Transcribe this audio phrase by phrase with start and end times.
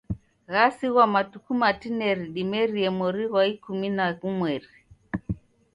[0.51, 4.71] Ghasighwa matuku matineri dimerie mori ghwa ikumi na ghumweri.